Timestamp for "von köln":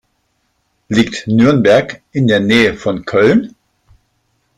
2.73-3.53